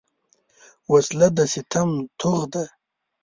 [0.91, 1.89] وسله د ستم
[2.19, 2.63] توغ ده